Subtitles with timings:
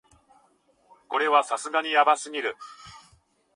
[1.09, 2.55] これはさすがにヤバすぎる